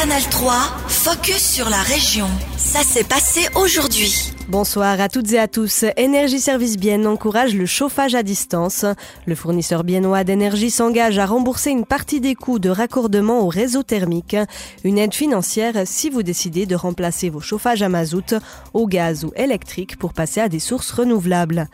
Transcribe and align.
Canal 0.00 0.22
3, 0.30 0.52
focus 0.86 1.54
sur 1.54 1.68
la 1.68 1.82
région. 1.82 2.28
Ça 2.56 2.84
s'est 2.84 3.02
passé 3.02 3.48
aujourd'hui. 3.56 4.32
Bonsoir 4.48 5.00
à 5.00 5.08
toutes 5.08 5.32
et 5.32 5.40
à 5.40 5.48
tous. 5.48 5.84
Énergie 5.96 6.38
Service 6.38 6.76
Bienne 6.76 7.04
encourage 7.04 7.52
le 7.56 7.66
chauffage 7.66 8.14
à 8.14 8.22
distance. 8.22 8.84
Le 9.26 9.34
fournisseur 9.34 9.82
biennois 9.82 10.22
d'énergie 10.22 10.70
s'engage 10.70 11.18
à 11.18 11.26
rembourser 11.26 11.70
une 11.70 11.84
partie 11.84 12.20
des 12.20 12.36
coûts 12.36 12.60
de 12.60 12.70
raccordement 12.70 13.40
au 13.40 13.48
réseau 13.48 13.82
thermique. 13.82 14.36
Une 14.84 14.98
aide 14.98 15.14
financière 15.14 15.74
si 15.84 16.10
vous 16.10 16.22
décidez 16.22 16.64
de 16.64 16.76
remplacer 16.76 17.28
vos 17.28 17.40
chauffages 17.40 17.82
à 17.82 17.88
mazout, 17.88 18.34
au 18.74 18.86
gaz 18.86 19.24
ou 19.24 19.32
électrique 19.34 19.98
pour 19.98 20.12
passer 20.12 20.40
à 20.40 20.48
des 20.48 20.60
sources 20.60 20.92
renouvelables. 20.92 21.66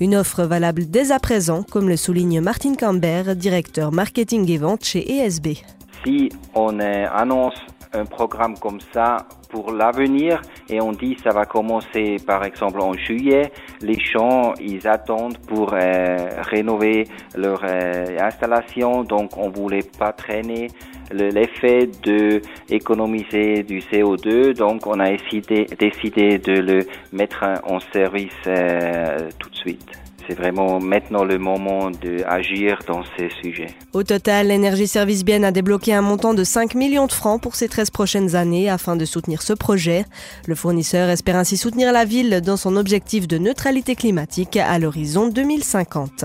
Une 0.00 0.16
offre 0.16 0.44
valable 0.44 0.88
dès 0.88 1.12
à 1.12 1.18
présent, 1.18 1.62
comme 1.62 1.90
le 1.90 1.98
souligne 1.98 2.40
Martin 2.40 2.74
Camber, 2.74 3.34
directeur 3.36 3.92
marketing 3.92 4.50
et 4.50 4.56
vente 4.56 4.82
chez 4.82 5.18
ESB. 5.18 5.58
Si 6.06 6.28
on 6.54 6.78
annonce 6.78 7.56
un 7.92 8.04
programme 8.04 8.56
comme 8.60 8.78
ça 8.92 9.26
pour 9.50 9.72
l'avenir 9.72 10.40
et 10.70 10.80
on 10.80 10.92
dit 10.92 11.16
ça 11.20 11.30
va 11.30 11.46
commencer 11.46 12.18
par 12.24 12.44
exemple 12.44 12.80
en 12.80 12.92
juillet. 12.92 13.50
Les 13.80 13.98
champs, 13.98 14.54
ils 14.60 14.86
attendent 14.86 15.38
pour 15.48 15.72
euh, 15.72 16.16
rénover 16.42 17.08
leur 17.34 17.60
euh, 17.64 18.18
installation, 18.20 19.02
donc 19.02 19.36
on 19.36 19.50
voulait 19.50 19.88
pas 19.98 20.12
traîner 20.12 20.68
l'effet 21.10 21.90
de 22.04 22.40
économiser 22.68 23.64
du 23.64 23.80
CO2, 23.80 24.54
donc 24.54 24.86
on 24.86 25.00
a 25.00 25.10
décidé, 25.10 26.38
de 26.38 26.52
le 26.52 26.86
mettre 27.12 27.44
en 27.64 27.80
service 27.80 28.30
euh, 28.46 29.28
tout 29.40 29.50
de 29.50 29.56
suite 29.56 30.05
c'est 30.26 30.34
vraiment 30.34 30.80
maintenant 30.80 31.24
le 31.24 31.38
moment 31.38 31.90
d'agir 31.90 32.80
dans 32.86 33.02
ces 33.16 33.30
sujets. 33.42 33.68
Au 33.92 34.02
total, 34.02 34.48
l'Énergie 34.48 34.86
Service 34.86 35.24
Bien 35.24 35.42
a 35.42 35.50
débloqué 35.50 35.94
un 35.94 36.02
montant 36.02 36.34
de 36.34 36.44
5 36.44 36.74
millions 36.74 37.06
de 37.06 37.12
francs 37.12 37.40
pour 37.40 37.54
ces 37.54 37.68
13 37.68 37.90
prochaines 37.90 38.36
années 38.36 38.68
afin 38.68 38.96
de 38.96 39.04
soutenir 39.04 39.42
ce 39.42 39.52
projet. 39.52 40.04
Le 40.46 40.54
fournisseur 40.54 41.08
espère 41.08 41.36
ainsi 41.36 41.56
soutenir 41.56 41.92
la 41.92 42.04
ville 42.04 42.40
dans 42.40 42.56
son 42.56 42.76
objectif 42.76 43.28
de 43.28 43.38
neutralité 43.38 43.94
climatique 43.94 44.56
à 44.56 44.78
l'horizon 44.78 45.28
2050. 45.28 46.24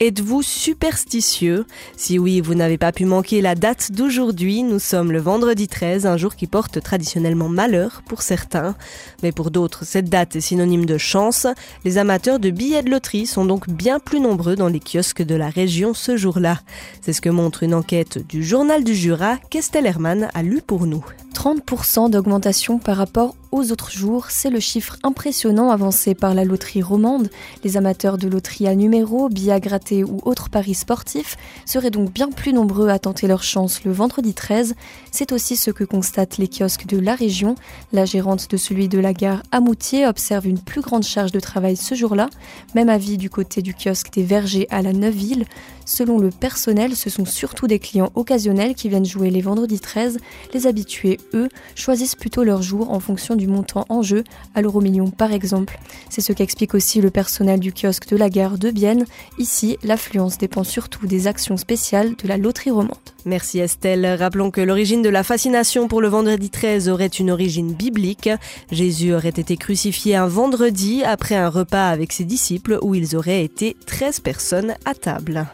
Êtes-vous 0.00 0.42
superstitieux? 0.42 1.66
Si 1.96 2.18
oui, 2.18 2.40
vous 2.40 2.54
n'avez 2.54 2.78
pas 2.78 2.90
pu 2.90 3.04
manquer 3.04 3.40
la 3.40 3.54
date 3.54 3.92
d'aujourd'hui. 3.92 4.64
Nous 4.64 4.80
sommes 4.80 5.12
le 5.12 5.20
vendredi 5.20 5.68
13, 5.68 6.06
un 6.06 6.16
jour 6.16 6.34
qui 6.34 6.48
porte 6.48 6.82
traditionnellement 6.82 7.48
malheur 7.48 8.02
pour 8.06 8.22
certains. 8.22 8.74
Mais 9.22 9.30
pour 9.30 9.52
d'autres, 9.52 9.84
cette 9.84 10.08
date 10.08 10.34
est 10.34 10.40
synonyme 10.40 10.84
de 10.84 10.98
chance. 10.98 11.46
Les 11.84 11.96
amateurs 11.96 12.40
de 12.40 12.50
billets 12.50 12.82
de 12.82 12.90
loterie 12.90 13.26
sont 13.26 13.44
donc 13.44 13.70
bien 13.70 14.00
plus 14.00 14.20
nombreux 14.20 14.56
dans 14.56 14.68
les 14.68 14.80
kiosques 14.80 15.22
de 15.22 15.36
la 15.36 15.48
région 15.48 15.94
ce 15.94 16.16
jour-là. 16.16 16.60
C'est 17.00 17.12
ce 17.12 17.20
que 17.20 17.30
montre 17.30 17.62
une 17.62 17.74
enquête 17.74 18.18
du 18.26 18.42
Journal 18.42 18.82
du 18.82 18.94
Jura 18.94 19.36
qu'Estelle 19.48 19.86
Hermann 19.86 20.28
a 20.34 20.42
lu 20.42 20.60
pour 20.60 20.86
nous. 20.86 21.04
30% 21.34 22.10
d'augmentation 22.10 22.78
par 22.78 22.96
rapport 22.96 23.36
aux 23.54 23.70
autres 23.70 23.92
jours, 23.92 24.26
c'est 24.30 24.50
le 24.50 24.58
chiffre 24.58 24.96
impressionnant 25.04 25.70
avancé 25.70 26.16
par 26.16 26.34
la 26.34 26.44
loterie 26.44 26.82
romande. 26.82 27.30
Les 27.62 27.76
amateurs 27.76 28.18
de 28.18 28.26
loterie 28.26 28.66
à 28.66 28.74
numéro, 28.74 29.28
billets 29.28 29.52
à 29.52 30.04
ou 30.04 30.20
autres 30.24 30.50
paris 30.50 30.74
sportifs 30.74 31.36
seraient 31.64 31.92
donc 31.92 32.12
bien 32.12 32.30
plus 32.30 32.52
nombreux 32.52 32.88
à 32.88 32.98
tenter 32.98 33.28
leur 33.28 33.44
chance 33.44 33.84
le 33.84 33.92
vendredi 33.92 34.34
13. 34.34 34.74
C'est 35.12 35.30
aussi 35.30 35.54
ce 35.54 35.70
que 35.70 35.84
constatent 35.84 36.36
les 36.38 36.48
kiosques 36.48 36.86
de 36.86 36.98
la 36.98 37.14
région. 37.14 37.54
La 37.92 38.04
gérante 38.04 38.50
de 38.50 38.56
celui 38.56 38.88
de 38.88 38.98
la 38.98 39.12
gare 39.12 39.44
à 39.52 39.60
Moutier 39.60 40.06
observe 40.08 40.48
une 40.48 40.58
plus 40.58 40.80
grande 40.80 41.04
charge 41.04 41.30
de 41.30 41.38
travail 41.38 41.76
ce 41.76 41.94
jour-là. 41.94 42.30
Même 42.74 42.88
avis 42.88 43.18
du 43.18 43.30
côté 43.30 43.62
du 43.62 43.72
kiosque 43.72 44.12
des 44.12 44.24
Vergers 44.24 44.66
à 44.70 44.82
la 44.82 44.92
Neuville. 44.92 45.44
Selon 45.86 46.18
le 46.18 46.30
personnel, 46.30 46.96
ce 46.96 47.10
sont 47.10 47.26
surtout 47.26 47.66
des 47.66 47.78
clients 47.78 48.10
occasionnels 48.14 48.74
qui 48.74 48.88
viennent 48.88 49.04
jouer 49.04 49.30
les 49.30 49.42
vendredis 49.42 49.80
13. 49.80 50.18
Les 50.54 50.66
habitués, 50.66 51.20
eux, 51.34 51.48
choisissent 51.74 52.14
plutôt 52.14 52.42
leur 52.42 52.62
jour 52.62 52.90
en 52.90 53.00
fonction 53.00 53.36
du 53.36 53.43
montant 53.46 53.84
en 53.88 54.02
jeu, 54.02 54.24
à 54.54 54.62
l'euro 54.62 54.80
million 54.80 55.10
par 55.10 55.32
exemple. 55.32 55.78
C'est 56.10 56.20
ce 56.20 56.32
qu'explique 56.32 56.74
aussi 56.74 57.00
le 57.00 57.10
personnel 57.10 57.60
du 57.60 57.72
kiosque 57.72 58.08
de 58.08 58.16
la 58.16 58.30
gare 58.30 58.58
de 58.58 58.70
Bienne. 58.70 59.04
Ici, 59.38 59.78
l'affluence 59.82 60.38
dépend 60.38 60.64
surtout 60.64 61.06
des 61.06 61.26
actions 61.26 61.56
spéciales 61.56 62.14
de 62.16 62.28
la 62.28 62.36
loterie 62.36 62.70
romande. 62.70 62.96
Merci 63.24 63.58
Estelle. 63.58 64.06
Rappelons 64.18 64.50
que 64.50 64.60
l'origine 64.60 65.02
de 65.02 65.08
la 65.08 65.22
fascination 65.22 65.88
pour 65.88 66.00
le 66.00 66.08
vendredi 66.08 66.50
13 66.50 66.88
aurait 66.88 67.06
une 67.06 67.30
origine 67.30 67.72
biblique. 67.72 68.30
Jésus 68.70 69.14
aurait 69.14 69.28
été 69.28 69.56
crucifié 69.56 70.16
un 70.16 70.26
vendredi 70.26 71.02
après 71.04 71.36
un 71.36 71.48
repas 71.48 71.88
avec 71.88 72.12
ses 72.12 72.24
disciples 72.24 72.78
où 72.82 72.94
ils 72.94 73.16
auraient 73.16 73.44
été 73.44 73.76
13 73.86 74.20
personnes 74.20 74.74
à 74.84 74.94
table. 74.94 75.46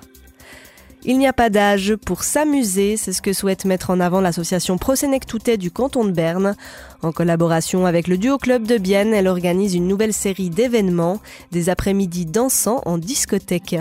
Il 1.03 1.19
n'y 1.19 1.27
a 1.27 1.33
pas 1.33 1.49
d'âge 1.49 1.97
pour 1.97 2.25
s'amuser, 2.25 2.99
c'est 2.99 3.15
ce 3.15 3.23
que 3.23 3.33
souhaite 3.33 3.65
mettre 3.65 3.89
en 3.89 4.01
avant 4.01 4.21
l'association 4.21 4.77
Prosenec 4.77 5.27
Toutet 5.27 5.57
du 5.57 5.71
canton 5.71 6.05
de 6.05 6.11
Berne. 6.11 6.57
En 7.01 7.11
collaboration 7.11 7.87
avec 7.87 8.07
le 8.07 8.19
Duo 8.19 8.37
Club 8.37 8.67
de 8.67 8.77
Bienne, 8.77 9.15
elle 9.15 9.27
organise 9.27 9.75
une 9.75 9.89
nouvelle 9.89 10.13
série 10.13 10.51
d'événements, 10.51 11.23
des 11.53 11.71
après-midi 11.71 12.27
dansants 12.27 12.83
en 12.85 12.99
discothèque. 12.99 13.77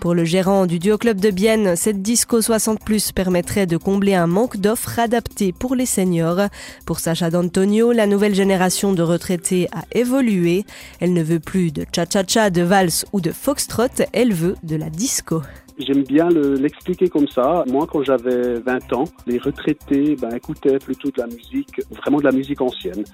Pour 0.00 0.12
le 0.12 0.24
gérant 0.24 0.66
du 0.66 0.80
Duo 0.80 0.98
Club 0.98 1.20
de 1.20 1.30
Bienne, 1.30 1.76
cette 1.76 2.02
disco 2.02 2.42
60 2.42 2.80
plus 2.80 3.12
permettrait 3.12 3.66
de 3.66 3.76
combler 3.76 4.14
un 4.14 4.26
manque 4.26 4.56
d'offres 4.56 4.98
adaptées 4.98 5.52
pour 5.52 5.76
les 5.76 5.86
seniors. 5.86 6.48
Pour 6.84 6.98
Sacha 6.98 7.30
D'Antonio, 7.30 7.92
la 7.92 8.08
nouvelle 8.08 8.34
génération 8.34 8.92
de 8.92 9.02
retraités 9.02 9.68
a 9.70 9.84
évolué. 9.92 10.64
Elle 10.98 11.12
ne 11.12 11.22
veut 11.22 11.40
plus 11.40 11.70
de 11.70 11.86
cha-cha-cha, 11.94 12.50
de 12.50 12.62
valse 12.62 13.06
ou 13.12 13.20
de 13.20 13.30
foxtrot, 13.30 14.02
elle 14.12 14.34
veut 14.34 14.56
de 14.64 14.74
la 14.74 14.90
disco. 14.90 15.42
J'aime 15.78 16.04
bien 16.04 16.28
l'expliquer 16.30 17.08
comme 17.08 17.28
ça. 17.28 17.64
Moi, 17.68 17.86
quand 17.86 18.02
j'avais 18.02 18.60
20 18.60 18.92
ans, 18.94 19.04
les 19.26 19.38
retraités 19.38 20.16
ben, 20.16 20.34
écoutaient 20.34 20.78
plutôt 20.78 21.10
de 21.10 21.20
la 21.20 21.26
musique, 21.26 21.82
vraiment 21.90 22.18
de 22.18 22.24
la 22.24 22.32
musique 22.32 22.60
ancienne. 22.62 23.04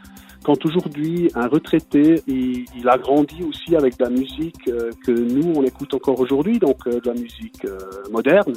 Quand 0.45 0.65
aujourd'hui, 0.67 1.29
un 1.35 1.47
retraité, 1.47 2.21
il, 2.27 2.65
il, 2.77 2.89
a 2.89 2.99
grandi 2.99 3.45
aussi 3.45 3.77
avec 3.77 3.97
de 3.97 4.05
la 4.05 4.11
musique 4.11 4.69
euh, 4.69 4.91
que 5.05 5.13
nous, 5.13 5.53
on 5.55 5.63
écoute 5.63 5.95
encore 5.95 6.19
aujourd'hui, 6.19 6.59
donc 6.59 6.79
euh, 6.87 7.01
de 7.01 7.07
la 7.07 7.15
musique 7.15 7.65
euh, 7.65 7.79
moderne. 8.11 8.55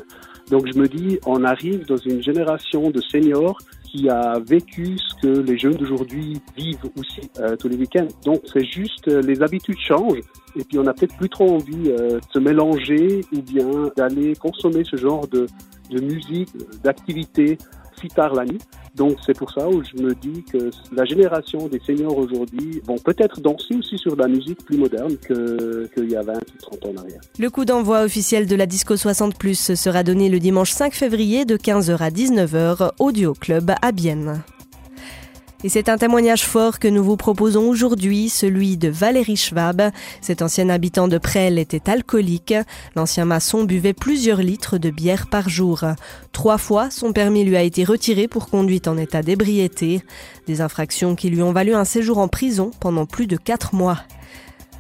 Donc 0.50 0.68
je 0.72 0.80
me 0.80 0.88
dis, 0.88 1.20
on 1.28 1.44
arrive 1.44 1.86
dans 1.86 1.98
une 1.98 2.24
génération 2.24 2.90
de 2.90 3.02
seniors 3.02 3.58
qui 3.96 4.10
a 4.10 4.40
vécu 4.40 4.98
ce 4.98 5.22
que 5.22 5.40
les 5.40 5.58
jeunes 5.58 5.76
d'aujourd'hui 5.76 6.42
vivent 6.58 6.80
aussi 6.98 7.30
euh, 7.40 7.56
tous 7.56 7.70
les 7.70 7.78
week-ends. 7.78 8.08
Donc 8.24 8.42
c'est 8.52 8.66
juste 8.66 9.08
euh, 9.08 9.22
les 9.22 9.42
habitudes 9.42 9.78
changent 9.80 10.20
et 10.56 10.64
puis 10.64 10.78
on 10.80 10.84
n'a 10.84 10.94
peut-être 10.94 11.16
plus 11.16 11.30
trop 11.30 11.50
envie 11.50 11.90
euh, 11.90 12.20
de 12.20 12.26
se 12.32 12.40
mélanger 12.40 13.22
ou 13.32 13.42
bien 13.42 13.92
d'aller 13.96 14.36
consommer 14.36 14.84
ce 14.84 14.98
genre 14.98 15.28
de, 15.28 15.48
de 15.92 16.02
musique, 16.02 16.50
d'activité 16.84 17.58
si 18.00 18.08
tard 18.08 18.34
la 18.34 18.46
nuit. 18.46 18.60
Donc 18.96 19.18
c'est 19.26 19.38
pour 19.38 19.52
ça 19.52 19.68
où 19.68 19.84
je 19.84 20.02
me 20.02 20.14
dis 20.16 20.44
que 20.44 20.70
la 20.94 21.06
génération 21.06 21.68
des 21.68 21.80
seniors 21.80 22.18
aujourd'hui 22.18 22.82
vont 22.86 22.98
peut-être 22.98 23.42
danser 23.42 23.76
aussi 23.76 23.98
sur 23.98 24.16
de 24.16 24.22
la 24.22 24.28
musique 24.28 24.64
plus 24.64 24.78
moderne 24.78 25.16
qu'il 25.18 26.10
y 26.10 26.16
a 26.16 26.22
20 26.22 26.34
ou 26.34 26.78
30 26.78 26.86
ans 26.86 26.90
en 26.96 27.02
arrière. 27.02 27.22
Le 27.38 27.50
coup 27.50 27.66
d'envoi 27.66 28.04
officiel 28.04 28.48
de 28.48 28.56
la 28.56 28.66
Disco 28.66 28.96
60 28.96 29.38
Plus 29.38 29.74
sera 29.76 30.04
donné 30.04 30.30
le 30.30 30.40
dimanche 30.40 30.72
5 30.72 30.94
février 30.94 31.46
de 31.46 31.58
15h 31.58 31.98
à 31.98 32.10
19h 32.10 32.92
au 33.00 33.12
Duo 33.12 33.34
Club 33.34 33.72
à 33.82 33.92
Bienne. 33.92 34.44
Et 35.64 35.70
c'est 35.70 35.90
un 35.90 35.98
témoignage 35.98 36.44
fort 36.44 36.80
que 36.80 36.88
nous 36.88 37.04
vous 37.04 37.18
proposons 37.18 37.68
aujourd'hui, 37.68 38.30
celui 38.30 38.78
de 38.78 38.90
Valérie 38.90 39.38
Schwab. 39.38 39.82
Cet 40.22 40.42
ancien 40.42 40.70
habitant 40.70 41.08
de 41.08 41.18
Presles 41.18 41.58
était 41.58 41.90
alcoolique. 41.90 42.54
L'ancien 42.96 43.26
maçon 43.26 43.64
buvait 43.64 43.94
plusieurs 43.94 44.42
litres 44.42 44.78
de 44.78 44.90
bière 44.90 45.28
par 45.28 45.50
jour. 45.50 45.84
Trois 46.34 46.58
fois, 46.58 46.90
son 46.92 47.14
permis 47.14 47.44
lui 47.44 47.56
a 47.56 47.64
été 47.64 47.84
retiré 47.84 48.28
pour 48.28 48.50
conduite 48.50 48.88
en 48.88 48.98
état 48.98 49.24
d'ébriété. 49.24 50.02
Des 50.46 50.62
infractions 50.62 51.16
qui 51.16 51.30
lui 51.30 51.42
ont 51.42 51.52
valu 51.52 51.74
un 51.74 51.86
séjour 51.86 52.20
en 52.20 52.28
prison 52.28 52.70
pendant 52.80 53.06
plus 53.06 53.26
de 53.26 53.38
quatre 53.38 53.74
mois. 53.74 54.00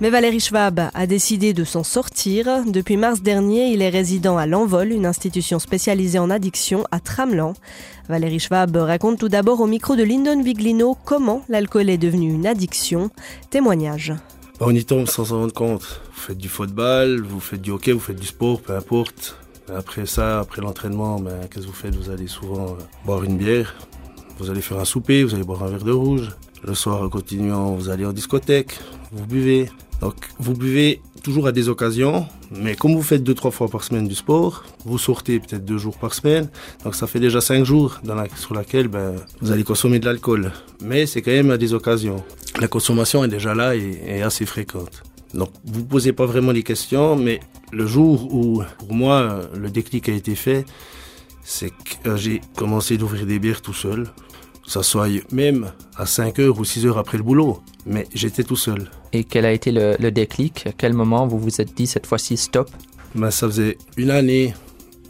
Mais 0.02 0.10
Valérie 0.10 0.42
Schwab 0.42 0.90
a 0.94 1.08
décidé 1.08 1.54
de 1.54 1.64
s'en 1.64 1.84
sortir. 1.84 2.66
Depuis 2.68 2.98
mars 2.98 3.22
dernier, 3.22 3.72
il 3.72 3.82
est 3.82 3.90
résident 3.90 4.38
à 4.38 4.46
l'Envol, 4.46 4.92
une 4.92 5.06
institution 5.06 5.58
spécialisée 5.58 6.20
en 6.20 6.30
addiction 6.30 6.84
à 6.92 7.00
Tramelan. 7.00 7.54
Valérie 8.10 8.42
Schwab 8.42 8.76
raconte 8.76 9.20
tout 9.20 9.30
d'abord 9.30 9.62
au 9.62 9.68
micro 9.68 9.96
de 9.96 10.04
Lyndon 10.04 10.44
Viglino 10.44 10.98
comment 11.06 11.44
l'alcool 11.48 11.90
est 11.90 11.98
devenu 11.98 12.34
une 12.34 12.46
addiction. 12.46 13.10
Témoignage. 13.50 14.14
On 14.60 14.76
y 14.76 14.84
tombe 14.84 15.08
sans 15.08 15.26
s'en 15.26 15.40
rendre 15.40 15.54
compte. 15.54 16.02
Vous 16.14 16.22
faites 16.22 16.38
du 16.38 16.50
football, 16.50 17.22
vous 17.22 17.40
faites 17.40 17.62
du 17.62 17.72
hockey, 17.72 17.94
vous 17.94 18.00
faites 18.00 18.20
du 18.20 18.28
sport, 18.28 18.60
peu 18.62 18.76
importe. 18.76 19.38
Après 19.74 20.06
ça, 20.06 20.42
après 20.42 20.62
l'entraînement, 20.62 21.20
ben, 21.22 21.40
qu'est-ce 21.50 21.66
que 21.66 21.72
vous 21.72 21.74
faites? 21.74 21.96
Vous 21.96 22.10
allez 22.10 22.28
souvent 22.28 22.66
euh, 22.66 22.84
boire 23.06 23.24
une 23.24 23.38
bière, 23.38 23.76
vous 24.40 24.50
allez 24.50 24.62
faire 24.62 24.78
un 24.78 24.86
souper, 24.86 25.24
vous 25.24 25.34
allez 25.34 25.46
boire 25.46 25.64
un 25.64 25.70
verre 25.70 25.86
de 25.86 25.92
rouge. 25.92 26.36
Le 26.68 26.74
soir, 26.74 27.04
en 27.04 27.10
continuant, 27.10 27.76
vous 27.76 27.90
allez 27.90 28.06
en 28.06 28.14
discothèque, 28.14 28.80
vous 29.12 29.28
buvez. 29.28 29.70
Donc 30.02 30.16
vous 30.40 30.54
buvez 30.54 31.00
toujours 31.24 31.48
à 31.48 31.52
des 31.52 31.70
occasions, 31.70 32.26
mais 32.52 32.76
comme 32.76 32.96
vous 32.96 33.04
faites 33.04 33.24
deux 33.24 33.34
trois 33.36 33.52
fois 33.52 33.68
par 33.68 33.84
semaine 33.84 34.08
du 34.08 34.16
sport, 34.16 34.64
vous 34.84 34.98
sortez 34.98 35.40
peut-être 35.40 35.64
deux 35.64 35.78
jours 35.78 35.98
par 35.98 36.14
semaine, 36.14 36.50
donc 36.84 36.96
ça 36.96 37.08
fait 37.08 37.20
déjà 37.20 37.40
cinq 37.40 37.64
jours 37.64 38.00
sur 38.36 38.54
laquelle 38.54 38.88
ben, 38.88 39.16
vous 39.42 39.52
allez 39.52 39.64
consommer 39.64 40.00
de 40.00 40.06
l'alcool. 40.06 40.52
Mais 40.82 41.06
c'est 41.06 41.22
quand 41.22 41.32
même 41.32 41.52
à 41.52 41.58
des 41.58 41.74
occasions. 41.74 42.24
La 42.60 42.68
consommation 42.68 43.24
est 43.24 43.28
déjà 43.30 43.56
là 43.56 43.76
et 43.76 44.22
assez 44.22 44.46
fréquente. 44.46 45.04
Donc 45.34 45.50
vous 45.66 45.84
posez 45.84 46.14
pas 46.14 46.26
vraiment 46.26 46.52
les 46.52 46.64
questions, 46.64 47.16
mais 47.16 47.40
le 47.72 47.86
jour 47.86 48.34
où 48.34 48.64
pour 48.80 48.94
moi 48.94 49.42
le 49.56 49.70
déclic 49.70 50.10
a 50.10 50.14
été 50.14 50.36
fait, 50.36 50.66
c'est 51.44 51.70
que 51.70 52.10
euh, 52.10 52.18
j'ai 52.18 52.42
commencé 52.56 52.98
d'ouvrir 52.98 53.26
des 53.26 53.38
bières 53.40 53.62
tout 53.62 53.74
seul. 53.74 54.08
Ça 54.68 54.82
soit 54.84 55.08
même 55.32 55.72
à 55.96 56.06
5 56.06 56.40
heures 56.40 56.60
ou 56.60 56.66
6 56.66 56.86
heures 56.88 56.98
après 56.98 57.18
le 57.18 57.24
boulot. 57.24 57.62
Mais 57.86 58.08
j'étais 58.14 58.44
tout 58.44 58.56
seul. 58.56 58.90
Et 59.14 59.24
quel 59.24 59.46
a 59.46 59.52
été 59.52 59.72
le, 59.72 59.96
le 60.00 60.12
déclic? 60.12 60.66
À 60.68 60.72
quel 60.72 60.94
moment 60.94 61.28
vous 61.28 61.38
vous 61.40 61.62
êtes 61.62 61.76
dit 61.76 61.88
cette 61.88 62.08
fois-ci 62.08 62.36
stop? 62.38 62.70
Ben, 63.14 63.32
Ça 63.32 63.48
faisait 63.48 63.78
une 63.98 64.12
année 64.12 64.54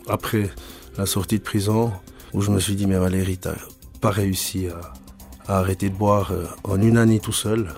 après 0.07 0.49
la 0.97 1.05
sortie 1.05 1.37
de 1.37 1.43
prison 1.43 1.91
où 2.33 2.41
je 2.41 2.51
me 2.51 2.59
suis 2.59 2.75
dit, 2.75 2.85
mais 2.85 2.97
Valérie, 2.97 3.37
t'as 3.37 3.55
pas 4.01 4.11
réussi 4.11 4.67
à, 4.67 5.51
à, 5.51 5.59
arrêter 5.59 5.89
de 5.89 5.95
boire 5.95 6.31
euh, 6.31 6.45
en 6.65 6.81
une 6.81 6.97
année 6.97 7.19
tout 7.19 7.31
seul. 7.31 7.69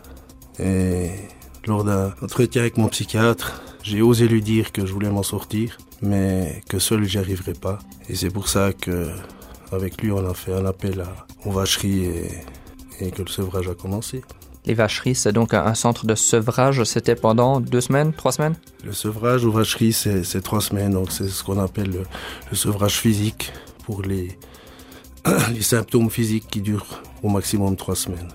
Et 0.60 1.12
lors 1.68 1.84
d'un 1.84 2.14
entretien 2.22 2.62
avec 2.62 2.78
mon 2.78 2.88
psychiatre, 2.88 3.62
j'ai 3.84 4.02
osé 4.02 4.28
lui 4.28 4.42
dire 4.42 4.72
que 4.72 4.86
je 4.86 4.94
voulais 4.94 5.10
m'en 5.10 5.24
sortir, 5.24 5.78
mais 6.02 6.62
que 6.70 6.80
seul 6.80 7.04
j'y 7.06 7.20
arriverais 7.20 7.54
pas. 7.54 7.80
Et 8.10 8.16
c'est 8.16 8.30
pour 8.32 8.48
ça 8.50 8.74
que, 8.74 9.10
avec 9.72 10.02
lui, 10.02 10.12
on 10.12 10.30
a 10.30 10.34
fait 10.34 10.54
un 10.54 10.66
appel 10.66 11.02
à, 11.02 11.26
aux 11.48 11.52
vacheries 11.52 12.06
et, 12.06 12.28
et 13.00 13.12
que 13.12 13.22
le 13.22 13.28
sevrage 13.28 13.68
a 13.68 13.74
commencé. 13.74 14.24
Les 14.68 14.74
vacheries, 14.74 15.16
c'est 15.16 15.32
donc 15.32 15.54
un 15.54 15.74
centre 15.76 16.06
de 16.06 16.14
sevrage. 16.14 16.84
C'était 16.84 17.16
pendant 17.16 17.62
deux 17.62 17.80
semaines, 17.80 18.12
trois 18.12 18.34
semaines? 18.34 18.56
Le 18.84 18.92
sevrage 18.92 19.46
aux 19.46 19.52
vacheries, 19.52 19.94
c'est 19.94 20.42
trois 20.42 20.60
semaines. 20.60 20.92
Donc 20.92 21.14
c'est 21.14 21.30
ce 21.30 21.42
qu'on 21.42 21.58
appelle 21.58 21.90
le, 21.90 22.04
le, 22.52 22.56
sevrage 22.58 23.00
physique 23.00 23.54
pour 23.86 24.02
les, 24.02 24.38
les 25.54 25.62
symptômes 25.62 26.10
physiques 26.10 26.48
qui 26.52 26.60
durent 26.60 27.02
au 27.24 27.30
maximum 27.30 27.78
trois 27.78 27.96
semaines. 27.96 28.28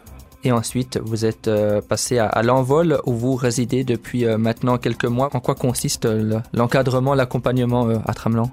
Et 0.42 0.52
ensuite, 0.52 0.98
vous 1.04 1.26
êtes 1.26 1.48
euh, 1.48 1.82
passé 1.82 2.16
à, 2.16 2.28
à 2.28 2.42
l'envol 2.42 2.98
où 3.04 3.12
vous 3.12 3.36
résidez 3.36 3.84
depuis 3.84 4.24
euh, 4.24 4.38
maintenant 4.38 4.78
quelques 4.78 5.04
mois. 5.04 5.28
En 5.34 5.40
quoi 5.40 5.54
consiste 5.54 6.08
l'encadrement, 6.54 7.14
l'accompagnement 7.14 7.90
euh, 7.90 7.98
à 8.06 8.14
Tramelan? 8.14 8.50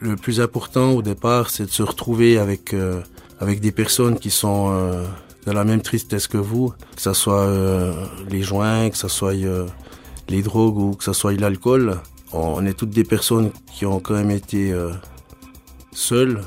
Le 0.00 0.16
plus 0.16 0.40
important 0.40 0.92
au 0.92 1.02
départ, 1.02 1.50
c'est 1.50 1.66
de 1.66 1.70
se 1.70 1.82
retrouver 1.82 2.38
avec, 2.38 2.72
euh, 2.72 3.02
avec 3.38 3.60
des 3.60 3.70
personnes 3.70 4.18
qui 4.18 4.30
sont 4.30 4.70
euh, 4.72 5.04
de 5.46 5.52
la 5.52 5.62
même 5.62 5.82
tristesse 5.82 6.26
que 6.26 6.38
vous, 6.38 6.72
que 6.96 7.02
ce 7.02 7.12
soit 7.12 7.42
euh, 7.42 7.92
les 8.30 8.40
joints, 8.40 8.88
que 8.88 8.96
ce 8.96 9.08
soit 9.08 9.34
euh, 9.34 9.66
les 10.30 10.40
drogues 10.40 10.78
ou 10.78 10.94
que 10.94 11.04
ce 11.04 11.12
soit 11.12 11.32
l'alcool. 11.32 11.98
On 12.32 12.64
est 12.64 12.72
toutes 12.72 12.90
des 12.90 13.04
personnes 13.04 13.50
qui 13.74 13.84
ont 13.84 14.00
quand 14.00 14.14
même 14.14 14.30
été 14.30 14.72
seules, 15.92 16.42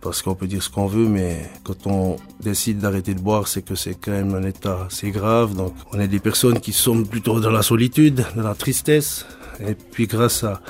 parce 0.00 0.22
qu'on 0.22 0.34
peut 0.34 0.48
dire 0.48 0.60
ce 0.60 0.68
qu'on 0.68 0.86
veut, 0.86 1.06
mais 1.06 1.48
quand 1.62 1.86
on 1.86 2.16
décide 2.40 2.78
d'arrêter 2.80 3.14
de 3.14 3.20
boire, 3.20 3.46
c'est 3.46 3.62
que 3.62 3.76
c'est 3.76 3.94
quand 3.94 4.10
même 4.10 4.34
un 4.34 4.42
état 4.42 4.86
assez 4.88 5.12
grave. 5.12 5.54
Donc 5.54 5.72
on 5.92 6.00
est 6.00 6.08
des 6.08 6.18
personnes 6.18 6.58
qui 6.58 6.72
sont 6.72 7.04
plutôt 7.04 7.38
dans 7.38 7.52
la 7.52 7.62
solitude, 7.62 8.24
dans 8.34 8.42
la 8.42 8.56
tristesse. 8.56 9.24
Et 9.66 9.74
puis 9.74 10.06
grâce 10.06 10.44
à, 10.44 10.60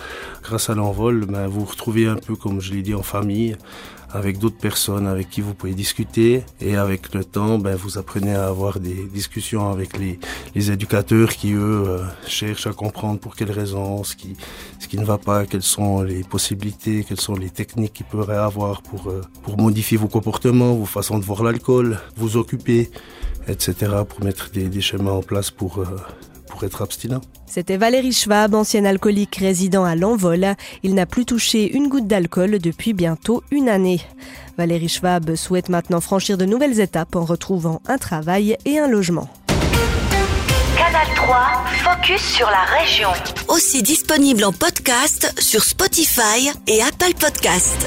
grâce 0.43 0.71
à 0.71 0.75
l'envol, 0.75 1.27
ben, 1.27 1.47
vous 1.47 1.61
vous 1.61 1.67
retrouvez 1.67 2.07
un 2.07 2.17
peu, 2.17 2.37
comme 2.37 2.61
je 2.61 2.73
l'ai 2.73 2.83
dit, 2.83 2.95
en 2.95 3.03
famille, 3.03 3.57
avec 4.13 4.39
d'autres 4.39 4.59
personnes 4.59 5.07
avec 5.07 5.31
qui 5.31 5.41
vous 5.41 5.55
pouvez 5.55 5.75
discuter. 5.75 6.43
Et 6.61 6.77
avec 6.77 7.15
le 7.15 7.25
temps, 7.25 7.59
ben, 7.59 7.77
vous 7.77 7.99
apprenez 7.99 8.35
à 8.35 8.47
avoir 8.47 8.81
des 8.81 9.05
discussions 9.13 9.71
avec 9.71 9.99
les, 9.99 10.19
les 10.55 10.71
éducateurs 10.71 11.31
qui, 11.31 11.53
eux, 11.53 11.85
euh, 11.87 12.05
cherchent 12.27 12.67
à 12.67 12.73
comprendre 12.73 13.21
pour 13.21 13.37
quelles 13.37 13.53
raisons, 13.53 14.03
ce 14.05 14.17
qui, 14.17 14.37
ce 14.79 14.89
qui 14.89 14.99
ne 14.99 15.05
va 15.05 15.19
pas, 15.19 15.47
quelles 15.47 15.63
sont 15.63 16.03
les 16.03 16.25
possibilités, 16.25 17.05
quelles 17.07 17.21
sont 17.21 17.35
les 17.35 17.51
techniques 17.51 17.93
qu'ils 17.93 18.07
pourraient 18.07 18.37
avoir 18.37 18.83
pour, 18.83 19.09
euh, 19.09 19.23
pour 19.43 19.59
modifier 19.59 19.97
vos 19.97 20.09
comportements, 20.09 20.75
vos 20.75 20.87
façons 20.87 21.19
de 21.19 21.25
voir 21.25 21.43
l'alcool, 21.43 21.99
vous 22.17 22.37
occuper, 22.37 22.91
etc. 23.47 23.75
pour 24.09 24.25
mettre 24.25 24.51
des, 24.51 24.69
des 24.69 24.81
schémas 24.81 25.13
en 25.13 25.23
place 25.23 25.51
pour... 25.51 25.79
Euh, 25.79 25.85
pour 26.61 26.67
être 26.67 26.83
abstinent. 26.83 27.23
C'était 27.47 27.79
Valérie 27.79 28.13
Schwab, 28.13 28.55
ancien 28.55 28.85
alcoolique 28.85 29.37
résident 29.37 29.85
à 29.85 29.95
l'Envol. 29.95 30.55
Il 30.83 30.95
n'a 30.95 31.07
plus 31.07 31.25
touché 31.25 31.73
une 31.73 31.89
goutte 31.89 32.07
d'alcool 32.07 32.59
depuis 32.59 32.93
bientôt 32.93 33.43
une 33.51 33.69
année. 33.69 34.01
Valérie 34.59 34.89
Schwab 34.89 35.35
souhaite 35.37 35.71
maintenant 35.71 36.01
franchir 36.01 36.37
de 36.37 36.45
nouvelles 36.45 36.81
étapes 36.81 37.17
en 37.17 37.25
retrouvant 37.25 37.81
un 37.89 37.97
travail 37.97 38.59
et 38.67 38.79
un 38.79 38.89
logement. 38.89 39.29
Canal 40.77 41.07
3, 41.17 41.65
focus 41.83 42.21
sur 42.21 42.47
la 42.47 42.79
région. 42.79 43.09
Aussi 43.49 43.83
disponible 43.83 44.45
en 44.45 44.53
podcast 44.53 45.33
sur 45.39 45.65
Spotify 45.65 46.51
et 46.67 46.83
Apple 46.83 47.15
Podcast. 47.19 47.87